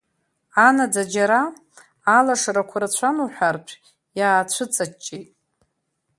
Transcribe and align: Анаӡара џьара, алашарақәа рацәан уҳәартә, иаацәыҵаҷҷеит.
Анаӡара 0.67 1.11
џьара, 1.13 1.41
алашарақәа 2.17 2.77
рацәан 2.81 3.17
уҳәартә, 3.23 3.73
иаацәыҵаҷҷеит. 4.19 5.29